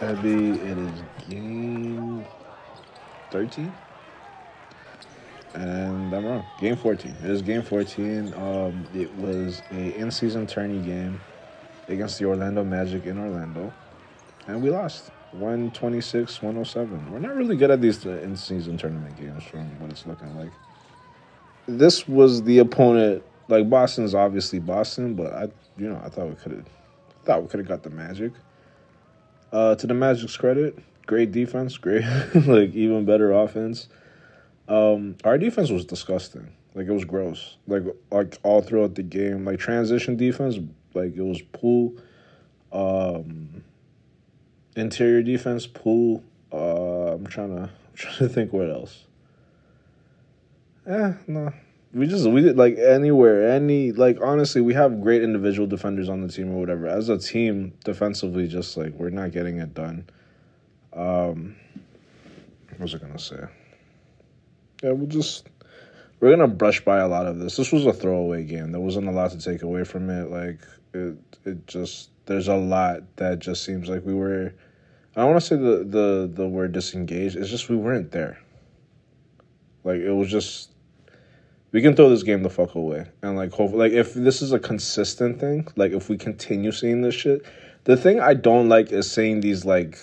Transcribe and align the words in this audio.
Ebby, 0.00 0.56
it 0.56 0.78
is 0.78 1.02
game 1.28 2.24
13. 3.30 3.72
And 5.54 6.14
I'm 6.14 6.24
wrong. 6.24 6.44
Game 6.60 6.76
14. 6.76 7.16
It 7.22 7.30
is 7.30 7.42
game 7.42 7.62
14. 7.62 8.34
Um, 8.34 8.86
it 8.94 9.14
was 9.16 9.62
a 9.72 9.94
in-season 9.96 10.46
tourney 10.46 10.80
game 10.80 11.20
against 11.88 12.18
the 12.18 12.26
Orlando 12.26 12.64
Magic 12.64 13.06
in 13.06 13.18
Orlando. 13.18 13.72
And 14.46 14.62
we 14.62 14.70
lost. 14.70 15.10
126, 15.32 16.42
107. 16.42 17.12
We're 17.12 17.20
not 17.20 17.36
really 17.36 17.56
good 17.56 17.70
at 17.70 17.80
these 17.80 18.04
in-season 18.04 18.76
tournament 18.76 19.16
games 19.16 19.44
from 19.44 19.78
what 19.80 19.90
it's 19.90 20.06
looking 20.06 20.36
like. 20.36 20.50
This 21.66 22.08
was 22.08 22.42
the 22.42 22.58
opponent. 22.58 23.22
Like 23.48 23.70
Boston's 23.70 24.14
obviously 24.14 24.58
Boston, 24.58 25.14
but 25.14 25.32
I, 25.32 25.42
you 25.76 25.88
know, 25.88 26.00
I 26.04 26.08
thought 26.08 26.28
we 26.28 26.34
could 26.34 26.52
have, 26.52 26.64
thought 27.24 27.42
we 27.42 27.48
could 27.48 27.60
have 27.60 27.68
got 27.68 27.82
the 27.82 27.90
Magic. 27.90 28.32
Uh, 29.52 29.74
to 29.74 29.86
the 29.86 29.94
Magic's 29.94 30.36
credit, 30.36 30.78
great 31.06 31.32
defense, 31.32 31.76
great, 31.76 32.04
like 32.34 32.72
even 32.74 33.04
better 33.04 33.32
offense. 33.32 33.88
Um, 34.68 35.16
our 35.24 35.38
defense 35.38 35.70
was 35.70 35.84
disgusting. 35.84 36.52
Like 36.74 36.86
it 36.86 36.92
was 36.92 37.04
gross. 37.04 37.56
Like 37.66 37.82
like 38.10 38.38
all 38.44 38.62
throughout 38.62 38.94
the 38.94 39.02
game, 39.02 39.44
like 39.44 39.58
transition 39.58 40.16
defense, 40.16 40.56
like 40.94 41.16
it 41.16 41.22
was 41.22 41.42
pool. 41.42 41.94
Um, 42.72 43.64
interior 44.76 45.22
defense, 45.22 45.66
pool. 45.66 46.22
Uh, 46.52 47.14
I'm 47.14 47.26
trying 47.26 47.48
to 47.56 47.62
I'm 47.62 47.96
trying 47.96 48.18
to 48.18 48.28
think 48.28 48.52
what 48.52 48.70
else. 48.70 49.04
Eh, 50.86 51.12
no. 51.26 51.52
We 51.92 52.06
just 52.06 52.28
we 52.28 52.40
did 52.40 52.56
like 52.56 52.78
anywhere, 52.78 53.50
any 53.50 53.90
like 53.90 54.18
honestly, 54.22 54.60
we 54.60 54.74
have 54.74 55.02
great 55.02 55.22
individual 55.22 55.66
defenders 55.66 56.08
on 56.08 56.20
the 56.20 56.28
team 56.28 56.52
or 56.52 56.60
whatever. 56.60 56.86
As 56.86 57.08
a 57.08 57.18
team, 57.18 57.72
defensively, 57.84 58.46
just 58.46 58.76
like 58.76 58.92
we're 58.94 59.10
not 59.10 59.32
getting 59.32 59.58
it 59.58 59.74
done. 59.74 60.08
Um, 60.92 61.56
what 62.70 62.80
was 62.80 62.94
I 62.94 62.98
gonna 62.98 63.18
say? 63.18 63.42
Yeah, 64.84 64.92
we'll 64.92 65.08
just 65.08 65.48
we're 66.20 66.30
gonna 66.30 66.46
brush 66.46 66.80
by 66.84 66.98
a 66.98 67.08
lot 67.08 67.26
of 67.26 67.40
this. 67.40 67.56
This 67.56 67.72
was 67.72 67.86
a 67.86 67.92
throwaway 67.92 68.44
game. 68.44 68.70
There 68.70 68.80
wasn't 68.80 69.08
a 69.08 69.12
lot 69.12 69.32
to 69.32 69.38
take 69.38 69.62
away 69.62 69.82
from 69.82 70.10
it. 70.10 70.30
Like 70.30 70.60
it, 70.94 71.16
it 71.44 71.66
just 71.66 72.10
there's 72.26 72.46
a 72.46 72.54
lot 72.54 73.02
that 73.16 73.40
just 73.40 73.64
seems 73.64 73.88
like 73.88 74.04
we 74.04 74.14
were. 74.14 74.54
I 75.16 75.22
don't 75.22 75.30
want 75.30 75.42
to 75.42 75.46
say 75.46 75.56
the 75.56 75.84
the 75.84 76.30
the 76.32 76.46
word 76.46 76.70
disengaged. 76.70 77.34
It's 77.34 77.50
just 77.50 77.68
we 77.68 77.74
weren't 77.74 78.12
there. 78.12 78.38
Like 79.82 80.00
it 80.00 80.12
was 80.12 80.30
just 80.30 80.70
we 81.72 81.82
can 81.82 81.94
throw 81.94 82.08
this 82.08 82.22
game 82.22 82.42
the 82.42 82.50
fuck 82.50 82.74
away. 82.74 83.06
And 83.22 83.36
like 83.36 83.52
hope 83.52 83.72
like 83.72 83.92
if 83.92 84.14
this 84.14 84.42
is 84.42 84.52
a 84.52 84.58
consistent 84.58 85.40
thing 85.40 85.68
like 85.76 85.92
if 85.92 86.08
we 86.08 86.16
continue 86.16 86.72
seeing 86.72 87.02
this 87.02 87.14
shit 87.14 87.44
the 87.84 87.96
thing 87.96 88.20
i 88.20 88.34
don't 88.34 88.68
like 88.68 88.92
is 88.92 89.10
seeing 89.10 89.40
these 89.40 89.64
like 89.64 89.98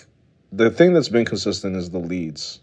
the 0.52 0.70
thing 0.70 0.92
that's 0.92 1.08
been 1.08 1.24
consistent 1.24 1.76
is 1.76 1.90
the 1.90 1.98
leads 1.98 2.60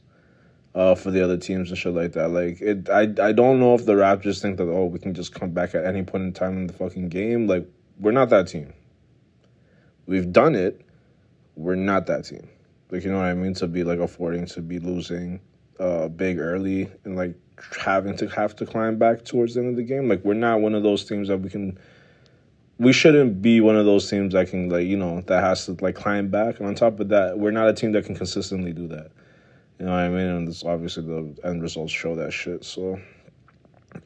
uh 0.73 0.94
for 0.94 1.09
the 1.09 1.23
other 1.23 1.38
teams 1.38 1.70
and 1.70 1.78
shit 1.78 1.94
like 1.94 2.12
that. 2.14 2.30
Like 2.30 2.62
it 2.62 2.89
i 2.89 3.02
i 3.02 3.31
don't 3.31 3.59
know 3.59 3.73
if 3.73 3.86
the 3.86 3.94
raptors 3.94 4.42
think 4.42 4.58
that 4.58 4.70
oh 4.70 4.86
we 4.86 5.00
can 5.00 5.14
just 5.14 5.34
come 5.34 5.52
back 5.52 5.73
at 5.73 5.86
any 5.86 6.03
point 6.03 6.25
in 6.25 6.34
time 6.34 6.58
in 6.58 6.67
the 6.67 6.73
fucking 6.73 7.09
game. 7.09 7.47
Like 7.47 7.67
we're 8.00 8.12
not 8.12 8.30
that 8.30 8.47
team. 8.47 8.73
We've 10.06 10.31
done 10.31 10.53
it. 10.53 10.81
We're 11.56 11.75
not 11.75 12.06
that 12.08 12.25
team. 12.25 12.50
Like 12.92 13.03
you 13.03 13.12
know 13.12 13.17
what 13.17 13.25
i 13.25 13.34
mean? 13.34 13.53
To 13.56 13.67
be 13.67 13.84
like 13.84 14.00
affording 14.00 14.45
to 14.47 14.62
be 14.62 14.80
losing 14.80 15.40
uh 15.80 16.09
big 16.09 16.40
early 16.40 16.90
and 17.06 17.16
like 17.16 17.36
having 17.80 18.16
to 18.17 18.28
have 18.28 18.56
to 18.58 18.66
climb 18.66 18.98
back 18.98 19.23
towards 19.23 19.53
the 19.53 19.61
end 19.61 19.70
of 19.70 19.75
the 19.75 19.84
game. 19.84 20.08
Like 20.08 20.23
we're 20.23 20.34
not 20.34 20.61
one 20.61 20.75
of 20.75 20.84
those 20.84 21.06
teams 21.06 21.28
that 21.28 21.38
we 21.38 21.50
can. 21.50 21.78
We 22.78 22.91
shouldn't 22.91 23.41
be 23.41 23.62
one 23.62 23.78
of 23.78 23.85
those 23.85 24.09
teams 24.09 24.34
that 24.34 24.50
can 24.50 24.69
like 24.69 24.85
you 24.85 24.97
know 24.97 25.22
that 25.22 25.44
has 25.44 25.66
to 25.66 25.78
like 25.81 25.96
climb 25.96 26.30
back. 26.30 26.59
And 26.59 26.68
on 26.68 26.75
top 26.75 27.00
of 27.00 27.09
that, 27.09 27.38
we're 27.38 27.52
not 27.52 27.69
a 27.69 27.74
team 27.74 27.91
that 27.94 28.06
can 28.06 28.16
consistently 28.16 28.74
do 28.74 28.88
that. 28.88 29.12
You 29.80 29.85
know 29.85 29.91
what 29.91 30.00
I 30.00 30.09
mean? 30.09 30.28
And 30.28 30.47
it's 30.47 30.63
obviously 30.63 31.03
the 31.03 31.35
end 31.44 31.62
results 31.62 31.91
show 31.91 32.16
that 32.16 32.31
shit. 32.31 32.63
So, 32.63 33.00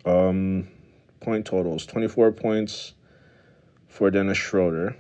um, 0.06 0.68
point 1.20 1.46
totals: 1.46 1.86
twenty 1.86 2.08
four 2.08 2.32
points 2.32 2.94
for 3.88 4.12
Dennis 4.12 4.38
Schroeder, 4.38 4.96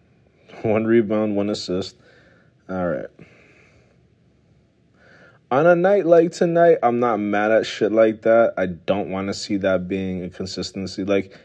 one 0.62 0.84
rebound, 0.84 1.36
one 1.36 1.50
assist. 1.50 1.96
All 2.68 2.86
right 2.86 3.06
on 5.50 5.66
a 5.66 5.74
night 5.74 6.06
like 6.06 6.32
tonight, 6.32 6.78
I'm 6.82 7.00
not 7.00 7.18
mad 7.18 7.50
at 7.50 7.66
shit 7.66 7.92
like 7.92 8.22
that. 8.22 8.54
I 8.56 8.66
don't 8.66 9.10
want 9.10 9.28
to 9.28 9.34
see 9.34 9.56
that 9.58 9.88
being 9.88 10.22
a 10.22 10.30
consistency. 10.30 11.04
Like, 11.04 11.36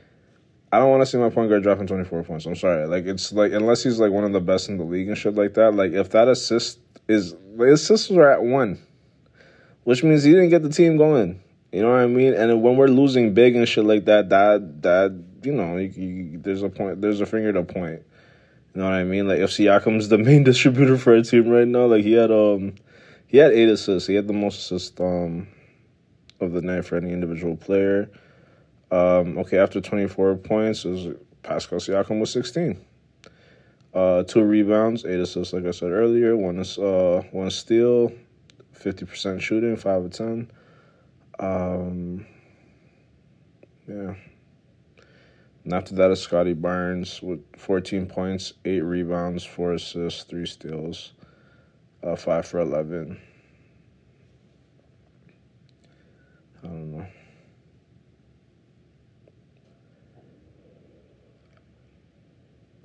I 0.72 0.80
don't 0.80 0.92
want 0.92 1.02
to 1.02 1.06
see 1.06 1.18
my 1.18 1.30
point 1.30 1.50
guard 1.50 1.64
dropping 1.64 1.88
24 1.88 2.24
points. 2.24 2.46
I'm 2.46 2.56
sorry. 2.56 2.86
Like, 2.86 3.06
it's 3.06 3.32
like, 3.32 3.52
unless 3.52 3.84
he's 3.84 4.00
like 4.00 4.12
one 4.12 4.24
of 4.24 4.34
the 4.34 4.42
best 4.42 4.70
in 4.70 4.78
the 4.78 4.84
league 4.84 5.08
and 5.08 5.18
shit 5.18 5.36
like 5.36 5.56
that, 5.56 5.74
like, 5.74 5.94
if 5.94 6.12
that 6.12 6.28
assist 6.28 6.80
is, 7.08 7.36
the 7.56 7.74
assists 7.74 8.12
are 8.12 8.30
at 8.30 8.44
one, 8.44 8.80
which 9.86 10.04
means 10.04 10.24
he 10.24 10.32
didn't 10.32 10.50
get 10.50 10.62
the 10.62 10.70
team 10.70 10.98
going. 10.98 11.42
You 11.72 11.82
know 11.82 11.90
what 11.90 12.00
I 12.00 12.08
mean? 12.08 12.34
And 12.34 12.62
when 12.62 12.78
we're 12.78 12.88
losing 12.88 13.34
big 13.34 13.56
and 13.56 13.68
shit 13.68 13.86
like 13.86 14.06
that, 14.06 14.30
that, 14.30 14.82
that, 14.84 15.24
you 15.44 15.52
know, 15.52 15.78
you, 15.78 15.88
you, 15.88 16.40
there's 16.40 16.62
a 16.62 16.70
point, 16.70 17.02
there's 17.02 17.22
a 17.22 17.26
finger 17.26 17.52
to 17.54 17.64
point. 17.64 18.04
You 18.74 18.82
know 18.82 18.86
what 18.86 18.94
I 18.94 19.04
mean? 19.04 19.28
Like, 19.28 19.40
if 19.40 19.50
Siakam's 19.50 20.10
the 20.10 20.18
main 20.18 20.44
distributor 20.46 20.98
for 20.98 21.16
a 21.16 21.24
team 21.24 21.50
right 21.50 21.68
now, 21.68 21.86
like, 21.88 22.04
he 22.04 22.14
had, 22.14 22.32
um, 22.32 22.76
he 23.36 23.42
had 23.42 23.52
eight 23.52 23.68
assists. 23.68 24.08
He 24.08 24.16
had 24.16 24.28
the 24.28 24.34
most 24.34 24.60
assists 24.60 24.98
um, 25.02 25.50
of 26.40 26.54
the 26.54 26.62
night 26.62 26.86
for 26.86 26.96
any 26.96 27.12
individual 27.12 27.58
player. 27.58 28.10
Um, 28.92 29.38
okay, 29.40 29.58
after 29.58 29.82
24 29.82 30.38
points, 30.38 30.86
was 30.86 31.08
Pascal 31.44 31.80
Siakam 31.80 32.22
was 32.22 32.32
16. 32.32 32.80
Uh, 33.94 34.24
two 34.24 34.42
rebounds, 34.42 35.04
eight 35.04 35.20
assists, 35.20 35.52
like 35.52 35.66
I 35.66 35.72
said 35.72 35.92
earlier. 35.92 36.38
One 36.38 36.60
is 36.60 36.78
uh, 36.78 37.24
one 37.32 37.52
steal, 37.52 38.14
50% 38.74 39.42
shooting, 39.42 39.76
five 39.76 40.06
of 40.06 40.12
ten. 40.12 40.50
Um, 41.38 42.26
yeah. 43.86 44.16
And 45.66 45.74
after 45.74 45.94
that 45.96 46.10
is 46.10 46.22
Scottie 46.22 46.54
Barnes 46.54 47.22
with 47.22 47.42
14 47.58 48.06
points, 48.06 48.54
eight 48.64 48.86
rebounds, 48.86 49.44
four 49.44 49.74
assists, 49.74 50.24
three 50.24 50.46
steals 50.46 51.12
uh, 52.06 52.16
five 52.16 52.46
for 52.46 52.60
eleven. 52.60 53.20
I 56.64 56.68
don't 56.68 56.98
know. 56.98 57.06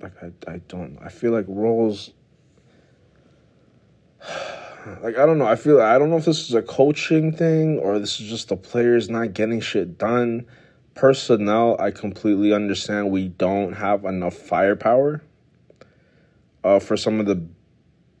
Like 0.01 0.13
I, 0.23 0.51
I 0.51 0.57
don't. 0.67 0.97
I 1.01 1.09
feel 1.09 1.31
like 1.31 1.45
roles. 1.47 2.11
Like 5.03 5.15
I 5.15 5.27
don't 5.27 5.37
know. 5.37 5.45
I 5.45 5.57
feel 5.57 5.79
I 5.79 5.99
don't 5.99 6.09
know 6.09 6.17
if 6.17 6.25
this 6.25 6.49
is 6.49 6.55
a 6.55 6.61
coaching 6.63 7.31
thing 7.31 7.77
or 7.77 7.99
this 7.99 8.19
is 8.19 8.27
just 8.27 8.49
the 8.49 8.57
players 8.57 9.11
not 9.11 9.33
getting 9.33 9.61
shit 9.61 9.99
done. 9.99 10.47
Personnel, 10.95 11.79
I 11.79 11.91
completely 11.91 12.51
understand. 12.51 13.11
We 13.11 13.27
don't 13.27 13.73
have 13.73 14.05
enough 14.05 14.33
firepower. 14.33 15.21
Uh, 16.63 16.79
for 16.79 16.97
some 16.97 17.19
of 17.19 17.27
the 17.27 17.47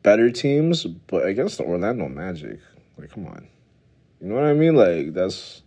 better 0.03 0.29
teams, 0.31 0.85
but 0.85 1.25
against 1.25 1.57
the 1.57 1.63
Orlando 1.63 2.07
Magic, 2.07 2.59
like, 2.97 3.11
come 3.11 3.27
on, 3.27 3.47
you 4.19 4.27
know 4.27 4.35
what 4.35 4.45
I 4.45 4.53
mean? 4.53 4.75
Like, 4.75 5.13
that's 5.13 5.63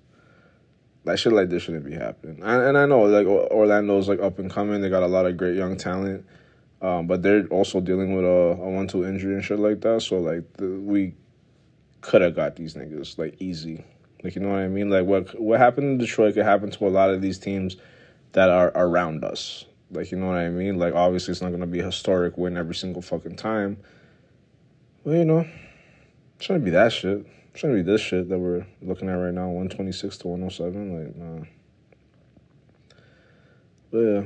that 1.05 1.19
shit 1.19 1.33
like 1.33 1.51
this 1.51 1.63
shouldn't 1.63 1.85
be 1.85 1.95
happening. 1.95 2.43
And, 2.43 2.63
and 2.63 2.79
I 2.79 2.87
know 2.87 3.03
like 3.03 3.27
Orlando's 3.27 4.09
like 4.09 4.21
up 4.21 4.39
and 4.39 4.51
coming. 4.51 4.81
They 4.81 4.89
got 4.89 5.03
a 5.03 5.09
lot 5.09 5.27
of 5.27 5.37
great 5.37 5.57
young 5.57 5.77
talent, 5.77 6.27
um, 6.81 7.07
but 7.07 7.23
they're 7.23 7.47
also 7.47 7.81
dealing 7.81 8.17
with 8.17 8.25
a, 8.25 8.29
a 8.29 8.71
one 8.71 8.89
two 8.89 9.05
injury 9.05 9.35
and 9.35 9.45
shit 9.45 9.59
like 9.59 9.81
that. 9.83 10.03
So 10.03 10.19
like 10.19 10.51
the, 10.55 10.67
we 10.67 11.15
could 12.01 12.23
have 12.23 12.35
got 12.35 12.57
these 12.57 12.75
niggas 12.75 13.19
like 13.19 13.41
easy. 13.41 13.85
Like 14.23 14.35
you 14.35 14.41
know 14.41 14.49
what 14.49 14.61
I 14.61 14.69
mean? 14.69 14.89
Like 14.89 15.05
what 15.05 15.39
what 15.39 15.61
happened 15.61 15.87
in 15.89 15.99
Detroit 15.99 16.35
could 16.35 16.45
happen 16.45 16.71
to 16.71 16.87
a 16.87 16.89
lot 16.89 17.11
of 17.11 17.21
these 17.21 17.39
teams 17.39 17.77
that 18.33 18.49
are 18.49 18.73
around 18.75 19.25
us. 19.25 19.67
Like 19.91 20.11
you 20.11 20.19
know 20.19 20.27
what 20.27 20.37
I 20.37 20.49
mean? 20.49 20.79
Like 20.79 20.95
obviously 20.95 21.33
it's 21.33 21.43
not 21.43 21.51
gonna 21.51 21.67
be 21.67 21.81
a 21.81 21.85
historic 21.85 22.39
win 22.39 22.57
every 22.57 22.75
single 22.75 23.03
fucking 23.03 23.37
time. 23.37 23.77
Well, 25.05 25.17
you 25.17 25.27
know, 25.27 25.47
shouldn't 26.39 26.65
be 26.65 26.71
that 26.71 26.91
shit. 26.91 27.19
It 27.19 27.27
shouldn't 27.59 27.85
be 27.85 27.93
this 27.93 28.01
shit 28.01 28.31
that 28.31 28.39
we're 28.39 28.67
looking 28.81 29.11
at 29.11 29.15
right 29.15 29.35
now, 29.35 29.49
126 29.49 30.17
to 30.19 30.29
107. 30.29 31.05
Like, 31.05 31.17
nah. 31.17 31.47
But 33.91 33.99
yeah. 33.99 34.23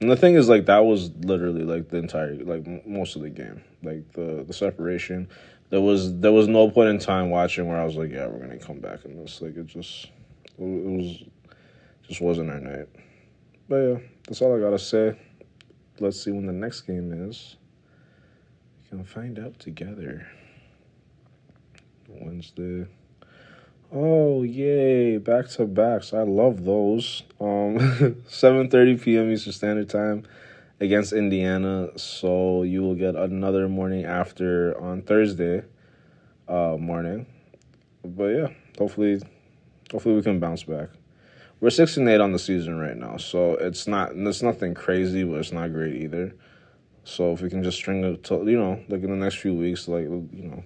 And 0.00 0.10
the 0.10 0.16
thing 0.16 0.34
is, 0.34 0.48
like, 0.48 0.66
that 0.66 0.84
was 0.84 1.12
literally 1.20 1.62
like 1.62 1.88
the 1.88 1.98
entire, 1.98 2.34
like, 2.34 2.66
most 2.84 3.14
of 3.14 3.22
the 3.22 3.30
game. 3.30 3.62
Like 3.84 4.12
the 4.12 4.44
the 4.46 4.52
separation. 4.52 5.28
There 5.70 5.80
was 5.80 6.18
there 6.18 6.32
was 6.32 6.48
no 6.48 6.70
point 6.70 6.90
in 6.90 6.98
time 6.98 7.30
watching 7.30 7.66
where 7.66 7.80
I 7.80 7.84
was 7.84 7.96
like, 7.96 8.10
yeah, 8.10 8.26
we're 8.26 8.40
gonna 8.40 8.58
come 8.58 8.80
back 8.80 9.04
in 9.04 9.16
this. 9.16 9.40
Like, 9.40 9.56
it 9.56 9.66
just 9.66 10.06
it 10.58 10.60
was 10.60 11.22
just 12.08 12.20
wasn't 12.20 12.50
our 12.50 12.60
night. 12.60 12.88
But 13.68 13.76
yeah, 13.76 13.98
that's 14.26 14.42
all 14.42 14.56
I 14.56 14.60
gotta 14.60 14.78
say. 14.78 15.16
Let's 16.00 16.22
see 16.22 16.32
when 16.32 16.46
the 16.46 16.52
next 16.52 16.82
game 16.82 17.12
is 17.12 17.56
can 18.92 19.04
find 19.04 19.38
out 19.38 19.58
together. 19.58 20.26
Wednesday. 22.08 22.86
Oh 23.90 24.42
yay! 24.42 25.16
Back 25.16 25.48
to 25.52 25.64
backs. 25.64 26.12
I 26.12 26.24
love 26.24 26.66
those. 26.66 27.22
Um, 27.40 28.22
seven 28.28 28.68
thirty 28.68 28.98
p.m. 28.98 29.30
Eastern 29.32 29.54
Standard 29.54 29.88
Time 29.88 30.26
against 30.78 31.14
Indiana. 31.14 31.88
So 31.96 32.64
you 32.64 32.82
will 32.82 32.94
get 32.94 33.16
another 33.16 33.66
morning 33.66 34.04
after 34.04 34.78
on 34.78 35.00
Thursday 35.00 35.62
uh, 36.46 36.76
morning. 36.78 37.24
But 38.04 38.26
yeah, 38.26 38.48
hopefully, 38.76 39.22
hopefully 39.90 40.16
we 40.16 40.22
can 40.22 40.38
bounce 40.38 40.64
back. 40.64 40.90
We're 41.60 41.70
six 41.70 41.96
and 41.96 42.06
eight 42.10 42.20
on 42.20 42.32
the 42.32 42.38
season 42.38 42.78
right 42.78 42.96
now, 42.96 43.16
so 43.16 43.54
it's 43.54 43.86
not 43.86 44.12
it's 44.14 44.42
nothing 44.42 44.74
crazy, 44.74 45.24
but 45.24 45.36
it's 45.36 45.52
not 45.52 45.72
great 45.72 45.96
either. 45.96 46.34
So 47.04 47.32
if 47.32 47.40
we 47.40 47.50
can 47.50 47.62
just 47.62 47.78
string 47.78 48.04
it 48.04 48.24
to 48.24 48.36
you 48.44 48.58
know 48.58 48.80
like 48.88 49.02
in 49.02 49.10
the 49.10 49.16
next 49.16 49.36
few 49.36 49.54
weeks, 49.54 49.88
like 49.88 50.04
you 50.04 50.28
know 50.32 50.62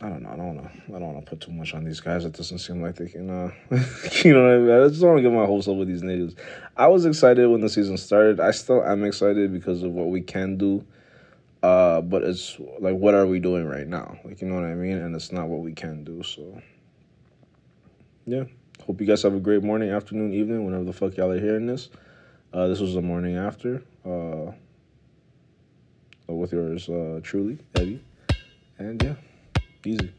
I 0.00 0.08
don't 0.08 0.22
know. 0.22 0.30
I 0.30 0.36
don't 0.36 0.54
want 0.54 0.62
to. 0.62 0.94
I 0.94 0.98
don't 1.00 1.12
want 1.12 1.24
to 1.24 1.28
put 1.28 1.40
too 1.40 1.50
much 1.50 1.74
on 1.74 1.84
these 1.84 1.98
guys. 1.98 2.24
It 2.24 2.32
doesn't 2.32 2.58
seem 2.58 2.80
like 2.80 2.94
they 2.94 3.08
can. 3.08 3.28
Uh, 3.28 3.50
you 4.22 4.32
know 4.32 4.48
I 4.48 4.58
mean? 4.58 4.84
I 4.84 4.88
just 4.88 5.02
want 5.02 5.18
to 5.18 5.22
get 5.22 5.32
my 5.32 5.44
hopes 5.44 5.66
up 5.66 5.76
with 5.76 5.88
these 5.88 6.02
niggas. 6.02 6.36
I 6.76 6.86
was 6.86 7.04
excited 7.04 7.48
when 7.48 7.60
the 7.60 7.68
season 7.68 7.96
started. 7.96 8.38
I 8.38 8.52
still 8.52 8.84
am 8.84 9.02
excited 9.04 9.52
because 9.52 9.82
of 9.82 9.90
what 9.90 10.06
we 10.08 10.20
can 10.20 10.56
do. 10.56 10.84
Uh, 11.64 12.00
but 12.00 12.22
it's 12.22 12.60
like, 12.78 12.94
what 12.94 13.14
are 13.14 13.26
we 13.26 13.40
doing 13.40 13.66
right 13.66 13.88
now? 13.88 14.16
Like, 14.24 14.40
you 14.40 14.46
know 14.46 14.54
what 14.54 14.64
I 14.64 14.74
mean? 14.74 14.98
And 14.98 15.16
it's 15.16 15.32
not 15.32 15.48
what 15.48 15.62
we 15.62 15.72
can 15.72 16.04
do. 16.04 16.22
So, 16.22 16.62
yeah. 18.24 18.44
Hope 18.86 19.00
you 19.00 19.06
guys 19.06 19.24
have 19.24 19.34
a 19.34 19.40
great 19.40 19.64
morning, 19.64 19.90
afternoon, 19.90 20.32
evening, 20.32 20.64
whenever 20.64 20.84
the 20.84 20.92
fuck 20.92 21.16
y'all 21.16 21.32
are 21.32 21.40
hearing 21.40 21.66
this. 21.66 21.88
Uh, 22.52 22.66
this 22.66 22.80
was 22.80 22.94
the 22.94 23.02
morning 23.02 23.36
after. 23.36 23.82
Uh, 24.04 24.52
with 26.26 26.52
yours 26.52 26.88
uh, 26.88 27.20
truly, 27.22 27.58
Ebby. 27.74 28.00
And 28.78 29.02
yeah. 29.02 29.14
Easy. 29.84 30.12